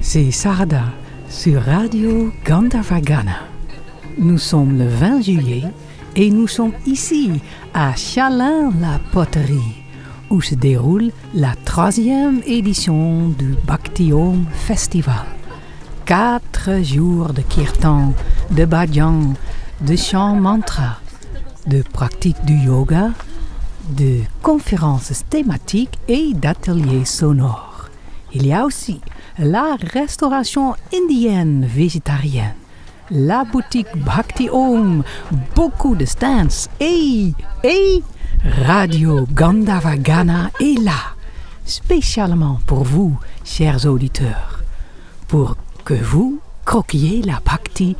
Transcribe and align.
C'est 0.00 0.30
Sarada 0.30 0.84
sur 1.28 1.60
Radio 1.62 2.32
Gandavagana. 2.44 3.38
Nous 4.16 4.38
sommes 4.38 4.78
le 4.78 4.86
20 4.86 5.22
juillet 5.22 5.64
et 6.14 6.30
nous 6.30 6.46
sommes 6.46 6.74
ici 6.86 7.32
à 7.74 7.96
Chalin-la-Poterie 7.96 9.82
où 10.30 10.40
se 10.40 10.54
déroule 10.54 11.10
la 11.34 11.56
troisième 11.64 12.42
édition 12.46 13.30
du 13.30 13.56
Bhakti-Om 13.66 14.44
Festival. 14.52 15.26
Quatre 16.04 16.84
jours 16.84 17.32
de 17.32 17.42
kirtan, 17.42 18.14
de 18.52 18.64
bhajan, 18.64 19.34
de 19.80 19.96
chant 19.96 20.36
mantra, 20.36 21.00
de 21.66 21.82
pratique 21.82 22.44
du 22.44 22.54
yoga, 22.54 23.10
de 23.98 24.20
conférences 24.42 25.24
thématiques 25.28 25.98
et 26.06 26.34
d'ateliers 26.34 27.04
sonores. 27.04 27.90
Il 28.32 28.46
y 28.46 28.52
a 28.52 28.64
aussi 28.64 29.00
la 29.40 29.76
restauration 29.94 30.74
indienne 30.92 31.64
végétarienne, 31.64 32.54
la 33.10 33.44
boutique 33.44 33.96
Bhakti 33.96 34.50
Om, 34.50 35.02
beaucoup 35.54 35.96
de 35.96 36.04
stands 36.04 36.68
et, 36.78 37.32
et 37.64 38.02
Radio 38.66 39.26
Gandavagana 39.32 40.50
est 40.60 40.78
là, 40.82 41.16
spécialement 41.64 42.60
pour 42.66 42.84
vous, 42.84 43.18
chers 43.44 43.86
auditeurs, 43.86 44.62
pour 45.26 45.56
que 45.84 45.94
vous 45.94 46.40
croquiez 46.66 47.22
la 47.22 47.40
Bhakti 47.44 47.96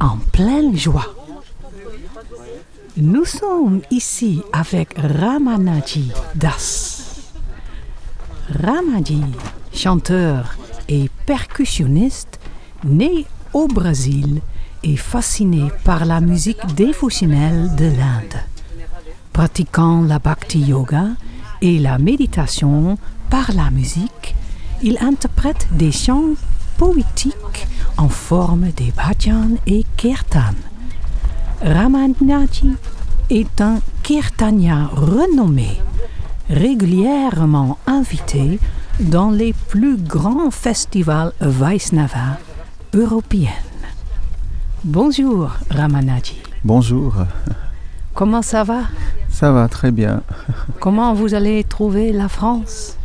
en 0.00 0.18
pleine 0.32 0.76
joie. 0.76 1.14
Nous 2.96 3.24
sommes 3.24 3.82
ici 3.90 4.42
avec 4.52 4.98
Ramanaji 4.98 6.10
Das. 6.34 7.32
Ramaji, 8.50 9.22
chanteur 9.72 10.56
percussionniste, 11.26 12.38
né 12.84 13.26
au 13.52 13.68
Brésil 13.68 14.40
et 14.82 14.96
fasciné 14.96 15.70
par 15.84 16.04
la 16.04 16.20
musique 16.20 16.64
dévotionnelle 16.74 17.74
de 17.76 17.84
l'Inde. 17.84 18.38
Pratiquant 19.32 20.02
la 20.02 20.18
bhakti 20.18 20.60
yoga 20.60 21.06
et 21.60 21.78
la 21.78 21.98
méditation 21.98 22.98
par 23.30 23.52
la 23.52 23.70
musique, 23.70 24.34
il 24.82 24.98
interprète 25.00 25.68
des 25.72 25.92
chants 25.92 26.34
poétiques 26.76 27.66
en 27.96 28.08
forme 28.08 28.68
de 28.72 28.90
bhajan 28.96 29.56
et 29.66 29.84
kirtan. 29.96 30.56
Ramanaji 31.62 32.72
est 33.30 33.60
un 33.60 33.78
kirtania 34.02 34.90
renommé, 34.92 35.78
régulièrement 36.50 37.78
invité 37.86 38.58
dans 39.00 39.30
les 39.30 39.52
plus 39.68 39.96
grands 39.96 40.50
festivals 40.50 41.32
Vaisnava 41.40 42.38
européens. 42.94 43.50
Bonjour 44.84 45.50
Ramanaji. 45.70 46.40
Bonjour. 46.64 47.14
Comment 48.14 48.42
ça 48.42 48.64
va? 48.64 48.82
Ça 49.28 49.50
va 49.52 49.68
très 49.68 49.90
bien. 49.90 50.22
Comment 50.80 51.14
vous 51.14 51.34
allez 51.34 51.64
trouver 51.64 52.12
la 52.12 52.28
France? 52.28 52.96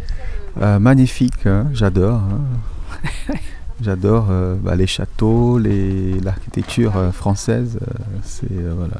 Euh, 0.61 0.79
magnifique, 0.79 1.45
hein, 1.45 1.67
j'adore. 1.73 2.19
hein. 2.21 3.33
J'adore 3.81 4.27
euh, 4.31 4.55
bah, 4.59 4.75
les 4.75 4.87
châteaux, 4.87 5.59
les- 5.59 6.19
l'architecture 6.19 6.97
euh, 6.97 7.11
française. 7.11 7.77
c'est 8.23 8.47
voilà, 8.75 8.97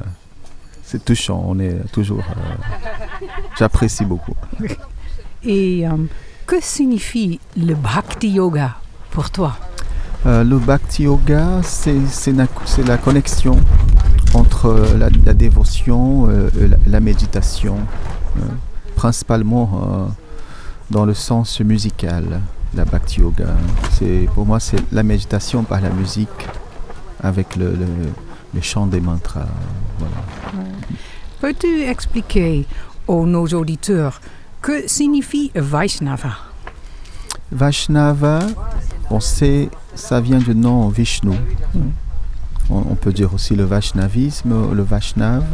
c'est 0.84 1.04
touchant. 1.04 1.42
On 1.46 1.58
est 1.58 1.76
toujours. 1.92 2.22
J'apprécie 3.58 4.04
beaucoup. 4.04 4.34
Et 5.44 5.84
que 6.48 6.56
signifie 6.62 7.38
le 7.56 7.74
bhakti 7.74 8.30
yoga 8.30 8.76
pour 9.10 9.30
toi? 9.30 9.52
Euh, 10.26 10.42
le 10.42 10.58
Bhakti 10.58 11.04
Yoga, 11.04 11.60
c'est 11.62 12.32
la, 12.32 12.46
la 12.84 12.96
connexion 12.98 13.56
entre 14.34 14.66
euh, 14.66 14.98
la, 14.98 15.10
la 15.24 15.32
dévotion 15.32 16.26
euh, 16.28 16.50
et 16.60 16.66
la, 16.66 16.76
la 16.88 17.00
méditation, 17.00 17.76
principalement 18.96 20.08
dans 20.90 21.04
le 21.04 21.14
sens 21.14 21.60
musical, 21.60 22.40
la 22.74 22.84
Bhakti 22.84 23.20
Yoga. 23.20 23.46
Pour 24.34 24.44
moi 24.44 24.58
c'est 24.58 24.80
la 24.90 25.04
méditation 25.04 25.62
par 25.62 25.80
la 25.80 25.90
musique 25.90 26.42
avec 27.22 27.54
le, 27.56 27.66
le- 27.70 28.12
le 28.54 28.60
chant 28.62 28.86
des 28.86 29.00
mantras. 29.00 29.46
Voilà. 29.98 30.16
Peux-tu 31.40 31.82
expliquer 31.82 32.66
aux 33.06 33.24
nos 33.26 33.46
auditeurs 33.48 34.20
que 34.62 34.86
signifie 34.88 35.50
Vaishnava? 35.54 36.30
Vaishnava, 37.50 38.40
on 39.10 39.20
sait, 39.20 39.70
ça 39.94 40.20
vient 40.20 40.38
du 40.38 40.54
nom 40.54 40.88
Vishnu. 40.88 41.36
On, 42.70 42.76
on 42.90 42.94
peut 42.94 43.12
dire 43.12 43.32
aussi 43.32 43.56
le 43.56 43.64
Vaishnavisme, 43.64 44.72
le 44.74 44.82
Vaishnav. 44.82 45.44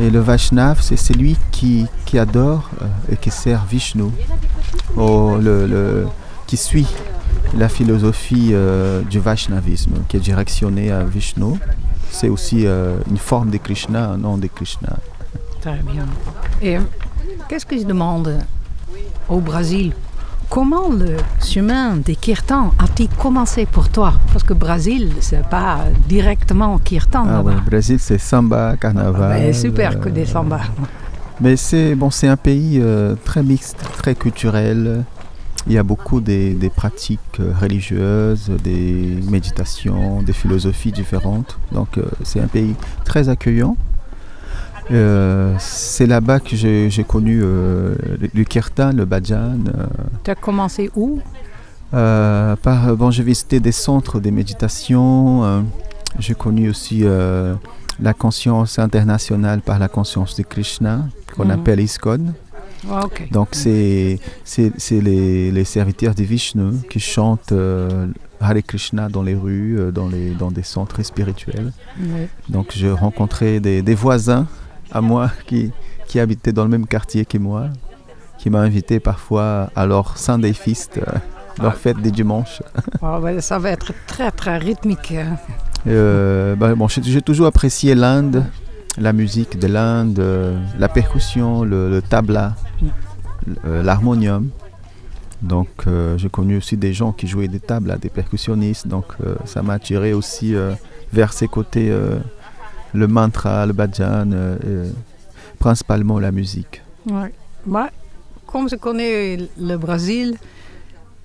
Et 0.00 0.10
le 0.10 0.18
Vaishnav, 0.20 0.80
c'est 0.80 0.96
celui 0.96 1.36
qui, 1.52 1.86
qui 2.06 2.18
adore 2.18 2.70
euh, 2.80 2.86
et 3.12 3.16
qui 3.16 3.30
sert 3.30 3.64
Vishnu, 3.66 4.04
Oh, 4.96 5.36
le, 5.40 5.66
le- 5.66 6.06
qui 6.46 6.56
suit 6.56 6.86
la 7.56 7.68
philosophie 7.68 8.50
euh, 8.52 9.02
du 9.02 9.20
Vaishnavisme, 9.20 9.92
qui 10.08 10.16
est 10.16 10.20
directionnée 10.20 10.90
à 10.90 11.04
Vishnu. 11.04 11.54
C'est 12.10 12.28
aussi 12.28 12.66
euh, 12.66 12.96
une 13.10 13.18
forme 13.18 13.50
de 13.50 13.58
Krishna, 13.58 14.10
un 14.10 14.16
nom 14.16 14.36
de 14.38 14.46
Krishna. 14.48 14.96
Très 15.60 15.78
bien. 15.92 16.06
Et 16.60 16.78
qu'est-ce 17.48 17.66
que 17.66 17.78
je 17.78 17.84
demande 17.84 18.38
au 19.28 19.40
Brésil? 19.40 19.92
Comment 20.48 20.90
le 20.90 21.16
chemin 21.42 21.96
des 21.96 22.14
kirtans 22.14 22.72
a-t-il 22.78 23.08
commencé 23.08 23.64
pour 23.64 23.88
toi? 23.88 24.12
Parce 24.32 24.44
que 24.44 24.52
Brésil, 24.52 25.10
c'est 25.20 25.46
pas 25.48 25.78
directement 26.08 26.76
kirtan 26.78 27.24
Ah 27.26 27.40
ouais, 27.40 27.54
Brésil, 27.64 27.98
c'est 27.98 28.18
samba, 28.18 28.76
carnaval. 28.76 29.30
Ben, 29.40 29.54
super 29.54 29.98
que 29.98 30.10
euh, 30.10 30.12
des 30.12 30.26
samba. 30.26 30.60
Mais 31.40 31.56
c'est 31.56 31.94
bon, 31.94 32.10
c'est 32.10 32.28
un 32.28 32.36
pays 32.36 32.78
euh, 32.82 33.14
très 33.24 33.42
mixte, 33.42 33.78
très 33.96 34.14
culturel. 34.14 35.04
Il 35.66 35.72
y 35.72 35.78
a 35.78 35.82
beaucoup 35.82 36.20
des, 36.20 36.54
des 36.54 36.70
pratiques 36.70 37.20
euh, 37.40 37.52
religieuses, 37.58 38.50
des 38.62 39.18
méditations, 39.30 40.22
des 40.22 40.32
philosophies 40.32 40.92
différentes. 40.92 41.56
Donc 41.72 41.96
euh, 41.96 42.04
c'est 42.24 42.40
un 42.40 42.46
pays 42.48 42.74
très 43.04 43.28
accueillant. 43.28 43.76
Euh, 44.92 45.54
c'est 45.58 46.06
là-bas 46.06 46.40
que 46.40 46.54
j'ai 46.56 47.04
connu 47.06 47.40
euh, 47.42 47.94
le, 48.34 48.44
kirtan, 48.44 48.92
le 48.92 49.04
bhajan. 49.04 49.58
euh, 49.68 49.86
Tu 50.24 50.30
as 50.30 50.34
commencé 50.34 50.90
où? 50.94 51.20
Euh, 51.94 52.56
par, 52.56 52.94
bon, 52.96 53.10
j'ai 53.10 53.22
visité 53.22 53.60
des 53.60 53.72
centres 53.72 54.20
de 54.20 54.30
méditation. 54.30 55.64
j'ai 56.18 56.34
connu 56.34 56.68
aussi 56.68 57.04
la 58.00 58.14
conscience 58.14 58.78
internationale 58.78 59.60
par 59.62 59.78
la 59.78 59.88
conscience 59.88 60.36
de 60.36 60.42
Krishna, 60.42 61.06
qu'on 61.36 61.44
Mhm. 61.46 61.50
appelle 61.52 61.80
ISKCON. 61.80 62.34
Ah. 62.90 63.02
Donc, 63.30 63.48
c'est 63.52 64.18
les, 64.90 65.50
les 65.52 65.64
serviteurs 65.64 66.14
de 66.14 66.22
Vishnu 66.24 66.72
qui 66.90 66.98
chantent 67.00 67.54
Hare 68.40 68.62
Krishna 68.66 69.08
dans 69.08 69.22
les 69.22 69.34
rues, 69.36 69.78
dans, 69.94 70.08
les, 70.08 70.30
dans 70.30 70.50
des 70.50 70.64
centres 70.64 71.00
spirituels. 71.02 71.72
Oui. 72.00 72.26
Donc, 72.48 72.72
j'ai 72.74 72.90
rencontré 72.90 73.60
des, 73.60 73.80
des 73.82 73.94
voisins 73.94 74.46
à 74.92 75.00
moi 75.00 75.30
qui, 75.46 75.72
qui 76.06 76.20
habitaient 76.20 76.52
dans 76.52 76.64
le 76.64 76.70
même 76.70 76.86
quartier 76.86 77.24
que 77.24 77.38
moi, 77.38 77.68
qui 78.38 78.50
m'ont 78.50 78.58
invité 78.58 79.00
parfois 79.00 79.70
à 79.76 79.86
leur 79.86 80.18
Sunday 80.18 80.52
Feast, 80.52 81.00
leur 81.60 81.74
fête 81.76 81.98
des 82.00 82.10
dimanches. 82.10 82.62
Ah, 83.02 83.18
ben, 83.22 83.40
ça 83.40 83.58
va 83.58 83.70
être 83.70 83.92
très 84.06 84.30
très 84.30 84.58
rythmique. 84.58 85.12
hein. 85.12 85.36
Euh, 85.86 86.54
bah, 86.54 86.74
bon, 86.74 86.86
j'ai 86.88 87.20
toujours 87.22 87.46
apprécié 87.46 87.94
l'Inde, 87.96 88.44
la 88.98 89.12
musique 89.12 89.58
de 89.58 89.66
l'Inde, 89.66 90.18
euh, 90.20 90.56
la 90.78 90.88
percussion, 90.88 91.64
le, 91.64 91.90
le 91.90 92.00
tabla, 92.02 92.54
Mm. 92.80 92.86
euh, 93.66 93.82
l'harmonium. 93.82 94.48
Donc, 95.42 95.68
euh, 95.88 96.16
j'ai 96.18 96.28
connu 96.28 96.56
aussi 96.58 96.76
des 96.76 96.92
gens 96.92 97.10
qui 97.10 97.26
jouaient 97.26 97.48
des 97.48 97.58
tablas, 97.58 97.96
des 97.96 98.08
percussionnistes. 98.08 98.86
Donc, 98.86 99.06
euh, 99.26 99.34
ça 99.44 99.62
m'a 99.62 99.72
attiré 99.74 100.12
aussi 100.14 100.54
vers 101.12 101.32
ces 101.32 101.48
côtés, 101.48 101.92
le 102.94 103.06
mantra, 103.06 103.66
le 103.66 103.72
bhajan, 103.72 104.30
euh, 104.32 104.56
euh, 104.64 104.90
principalement 105.58 106.18
la 106.18 106.30
musique. 106.32 106.82
Ouais. 107.06 107.32
Comme 108.46 108.68
je 108.68 108.76
connais 108.76 109.38
le 109.58 109.76
Brésil, 109.76 110.36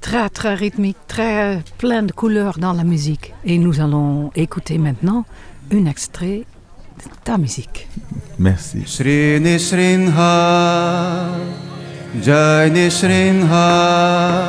très 0.02 0.30
très 0.30 0.56
rythmique, 0.56 0.98
très 1.08 1.62
plein 1.78 2.04
de 2.04 2.12
couleurs 2.12 2.58
dans 2.58 2.74
la 2.74 2.84
musique. 2.84 3.34
Et 3.44 3.58
nous 3.58 3.81
allons 3.81 4.31
écouter 4.36 4.78
maintenant 4.78 5.25
un 5.72 5.86
extrait 5.86 6.46
de 6.98 7.04
ta 7.24 7.38
musique. 7.38 7.88
Merci. 8.40 8.84
Shri 8.86 9.40
Nisrinha 9.42 11.28
Jai 12.22 12.69
Nisrinha 12.72 14.48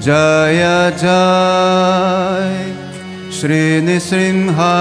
Jaya 0.00 0.90
Jai 0.96 2.81
श्रीनृसिंहा 3.36 4.72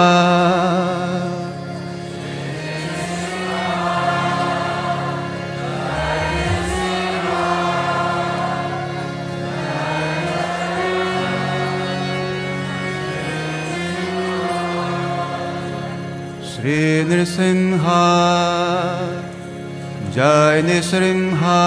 श्रीनृसिंहा 16.51 18.01
जय 20.15 20.61
नृसिंहा 20.65 21.59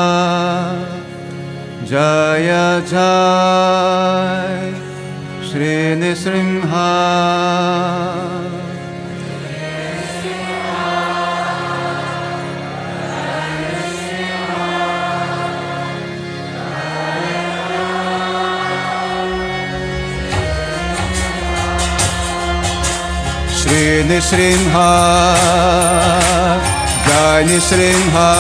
जय 1.91 2.51
जय। 2.93 4.84
श्री 5.55 5.95
नृसिंहा। 5.95 6.87
श्रीनिसिंहा 23.59 24.91
जय 27.07 27.45
निंहा 27.47 28.35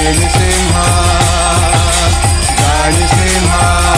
गाणि 0.04 0.28
सिंहा 0.30 0.86
गाणि 2.60 3.08
सिंहा. 3.08 3.93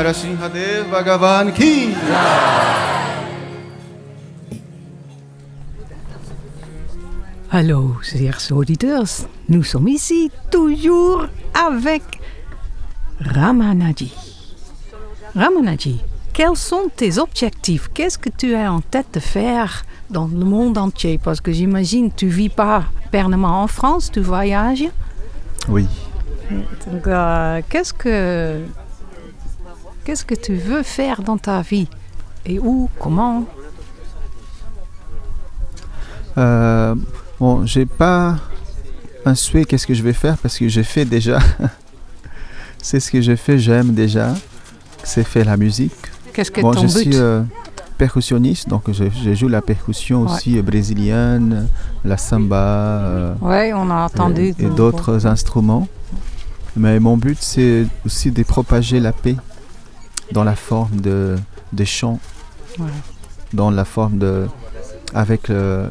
Narasimhadev 0.00 0.88
Bhagavan 0.90 1.52
Ki 1.52 1.92
Hallo, 7.52 7.96
chers 8.02 8.50
auditeurs. 8.50 9.28
Nous 9.50 9.62
sommes 9.62 9.88
ici 9.88 10.30
toujours 10.50 11.26
avec 11.52 12.02
Ramanaji. 13.20 14.10
Ramanaji, 15.34 16.00
quels 16.32 16.56
sont 16.56 16.88
tes 16.96 17.18
objectifs? 17.18 17.90
Qu'est-ce 17.92 18.16
que 18.16 18.30
tu 18.30 18.54
as 18.54 18.72
en 18.72 18.80
tête 18.80 19.08
de 19.12 19.20
faire 19.20 19.84
dans 20.08 20.28
le 20.28 20.46
monde 20.46 20.78
entier? 20.78 21.20
Parce 21.22 21.42
que 21.42 21.52
j'imagine 21.52 22.10
tu 22.10 22.28
vis 22.28 22.48
pas 22.48 22.84
permanemment 23.10 23.62
en 23.62 23.66
France, 23.66 24.10
tu 24.10 24.20
voyages? 24.20 24.88
Oui. 25.68 25.86
Donc, 26.86 27.06
euh, 27.06 27.60
qu'est-ce 27.68 27.92
que 27.92 28.64
qu'est-ce 30.04 30.24
que 30.24 30.34
tu 30.34 30.54
veux 30.54 30.82
faire 30.82 31.22
dans 31.22 31.38
ta 31.38 31.62
vie 31.62 31.88
Et 32.46 32.58
où 32.58 32.88
Comment? 32.98 33.44
Euh, 36.38 36.94
bon, 37.38 37.66
j'ai 37.66 37.86
pas 37.86 38.36
un 39.24 39.34
souhait 39.34 39.64
qu'est-ce 39.64 39.86
que 39.86 39.94
je 39.94 40.02
vais 40.02 40.12
faire 40.12 40.38
parce 40.38 40.58
que 40.58 40.68
j'ai 40.68 40.84
fait 40.84 41.04
déjà. 41.04 41.38
c'est 42.82 43.00
ce 43.00 43.10
que 43.10 43.20
j'ai 43.20 43.36
fait, 43.36 43.58
j'aime 43.58 43.92
déjà. 43.92 44.34
C'est 45.02 45.24
faire 45.24 45.46
la 45.46 45.56
musique. 45.56 45.92
Qu'est-ce 46.32 46.50
que 46.50 46.60
Bon, 46.60 46.72
ton 46.72 46.86
je 46.86 46.94
but? 46.94 47.02
suis 47.12 47.16
euh, 47.16 47.42
percussionniste, 47.98 48.68
donc 48.68 48.90
je, 48.92 49.04
je 49.24 49.34
joue 49.34 49.48
la 49.48 49.60
percussion 49.62 50.22
Ouais. 50.22 50.30
aussi 50.32 50.58
euh, 50.58 50.62
brésilienne, 50.62 51.68
la 52.04 52.16
samba 52.16 52.56
euh, 52.56 53.34
Oui, 53.40 53.72
on 53.74 53.90
a 53.90 54.04
entendu. 54.04 54.54
et, 54.58 54.64
d'autres 54.66 55.26
instruments. 55.26 55.88
Mais 56.76 57.00
mon 57.00 57.16
but, 57.16 57.38
c'est 57.40 57.86
aussi 58.06 58.30
de 58.30 58.42
propager 58.44 59.00
la 59.00 59.12
paix 59.12 59.36
dans 60.32 60.44
la 60.44 60.56
forme 60.56 61.00
de, 61.00 61.36
des 61.72 61.86
chants, 61.86 62.18
Ouais. 62.78 62.86
dans 63.52 63.70
la 63.70 63.84
forme 63.84 64.18
de. 64.18 64.46
avec 65.14 65.48
le- 65.48 65.86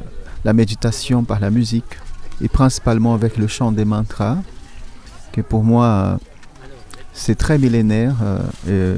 la 0.45 0.53
méditation 0.53 1.25
par 1.25 1.39
la 1.41 1.49
musique, 1.49 1.97
et 2.41 2.47
principalement 2.47 3.13
avec 3.13 3.35
le 3.37 3.47
chant 3.47 3.71
des 3.73 3.83
mantras, 3.83 4.37
que 5.33 5.41
pour 5.41 5.63
moi, 5.65 6.17
c'est 7.13 7.35
très 7.35 7.57
millénaire 7.57 8.15
euh, 8.69 8.97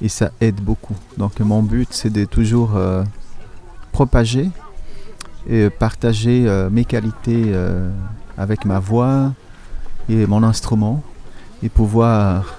et, 0.00 0.04
et 0.04 0.08
ça 0.10 0.30
aide 0.42 0.56
beaucoup. 0.60 0.94
Donc 1.16 1.40
mon 1.40 1.62
but, 1.62 1.88
c'est 1.90 2.10
de 2.10 2.26
toujours 2.26 2.76
euh, 2.76 3.02
propager 3.92 4.50
et 5.48 5.70
partager 5.70 6.44
euh, 6.46 6.68
mes 6.68 6.84
qualités 6.84 7.44
euh, 7.46 7.88
avec 8.36 8.66
ma 8.66 8.78
voix 8.78 9.32
et 10.10 10.26
mon 10.26 10.42
instrument 10.42 11.02
et 11.62 11.70
pouvoir 11.70 12.58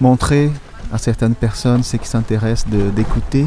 montrer 0.00 0.50
à 0.92 0.98
certaines 0.98 1.34
personnes 1.34 1.82
ceux 1.82 1.98
qui 1.98 2.08
s'intéressent 2.08 2.68
d'écouter 2.94 3.46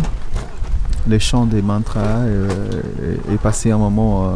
les 1.08 1.20
chants 1.20 1.46
des 1.46 1.62
mantras 1.62 2.00
euh, 2.00 2.48
et, 3.32 3.38
passer 3.38 3.72
un 3.72 3.78
moment 3.78 4.26
euh, 4.26 4.30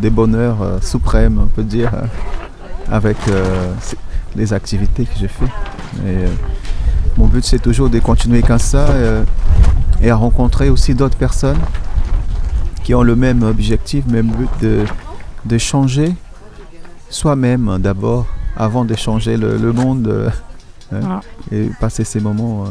de 0.00 0.08
bonheur 0.08 0.62
euh, 0.62 0.80
suprême, 0.80 1.40
on 1.42 1.46
peut 1.46 1.64
dire, 1.64 1.90
avec 2.90 3.16
les 4.36 4.52
activités 4.52 5.04
que 5.04 5.18
je 5.20 5.26
fais. 5.26 5.46
Mon 7.16 7.26
but, 7.26 7.44
c'est 7.44 7.60
toujours 7.60 7.90
de 7.90 7.98
continuer 7.98 8.42
comme 8.42 8.58
ça 8.58 8.86
et 10.02 10.10
à 10.10 10.16
rencontrer 10.16 10.68
aussi 10.68 10.94
d'autres 10.94 11.16
personnes 11.16 11.58
qui 12.82 12.94
ont 12.94 13.02
le 13.02 13.16
même 13.16 13.42
objectif, 13.42 14.06
même 14.06 14.30
but 14.30 14.84
de, 15.46 15.58
changer 15.58 16.14
soi-même 17.08 17.78
d'abord, 17.78 18.26
avant 18.56 18.84
de 18.84 18.94
changer 18.94 19.36
le 19.36 19.72
monde 19.72 20.30
euh, 20.92 21.00
Ah. 21.04 21.20
et 21.50 21.70
passer 21.80 22.04
ces 22.04 22.20
moments. 22.20 22.64
euh, 22.64 22.68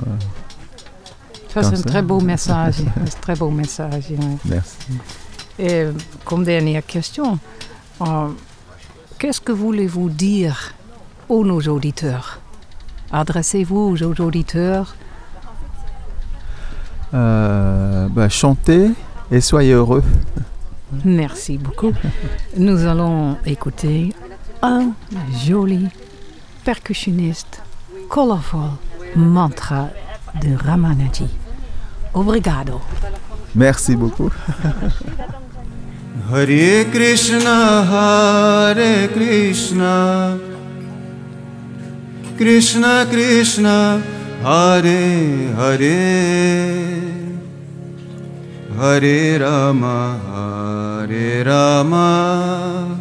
Ça, 1.53 1.63
c'est 1.63 1.77
un 1.77 1.81
très 1.81 2.01
beau 2.01 2.19
message. 2.21 2.77
un 2.81 3.05
très 3.21 3.35
beau 3.35 3.49
message. 3.49 4.05
oui. 4.09 4.17
merci. 4.45 4.77
Et 5.59 5.85
comme 6.25 6.43
dernière 6.43 6.85
question, 6.85 7.37
euh, 8.01 8.27
qu'est-ce 9.19 9.41
que 9.41 9.51
voulez-vous 9.51 10.09
dire 10.09 10.73
aux 11.29 11.43
nos 11.45 11.61
auditeurs? 11.61 12.39
Adressez-vous 13.11 13.95
aux 13.97 14.21
auditeurs. 14.21 14.95
Euh, 17.13 18.07
bah, 18.09 18.29
chantez 18.29 18.91
et 19.31 19.41
soyez 19.41 19.73
heureux. 19.73 20.03
Merci 21.05 21.57
beaucoup. 21.57 21.91
Nous 22.57 22.85
allons 22.85 23.37
écouter 23.45 24.13
un 24.61 24.91
joli 25.45 25.87
percussionniste 26.63 27.61
colorful 28.11 28.77
mantra 29.15 29.89
de 30.41 30.57
Ramanaji. 30.57 31.29
Obrigado. 32.13 32.81
Merci 33.55 33.95
beaucoup. 33.95 34.33
Hare 36.29 36.85
Krishna, 36.91 37.85
Hare 37.91 39.07
Krishna, 39.13 40.37
Krishna 42.37 43.05
Krishna, 43.05 44.01
Hare 44.43 45.53
Hare 45.55 45.99
Hare 48.77 49.37
Rama 49.39 50.19
Hare 50.27 51.43
Rama 51.43 53.00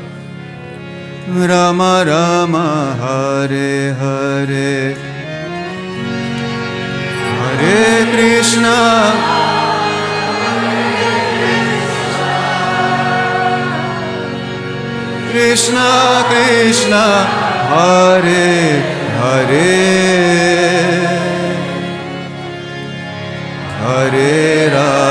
म 1.29 1.83
रम 1.83 2.55
हरे 3.01 3.89
हरे। 3.89 4.95
हरे 7.39 8.05
कृष्ण। 8.11 8.63
कृष्ण 15.33 15.75
कृष्ण 16.29 16.93
हरे 17.71 18.77
हरे। 19.17 20.01
हरे 23.81 24.67
राम। 24.67 25.10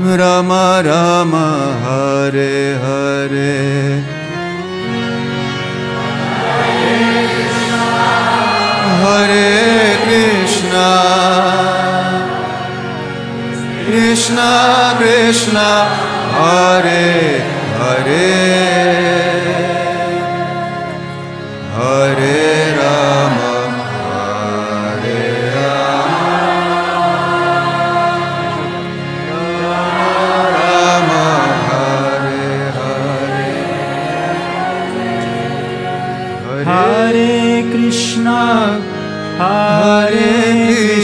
रम 0.00 0.52
रम 0.86 1.34
हरे 1.82 2.74
हरे। 2.74 3.98
हरे 9.02 9.96
कृष्ण। 10.04 10.68
कृष्ण 13.86 14.36
कृष्ण 14.98 15.56
हरे 16.30 17.42
हरे। 17.80 18.57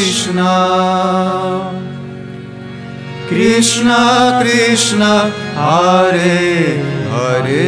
कृष्ण 0.04 0.42
कृष्ण 3.28 3.94
कृष्ण 4.40 5.06
हरे 5.58 6.42
हरे 7.12 7.62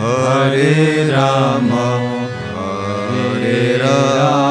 हरे 0.00 0.74
राम 1.10 1.70
हरे 2.58 3.62
रा 3.82 4.49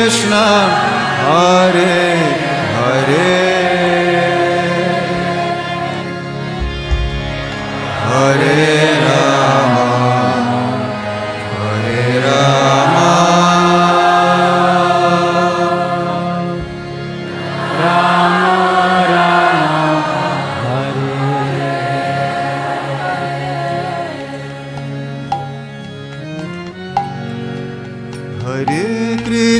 कृष्ण 0.00 0.34
हरे 1.24 2.09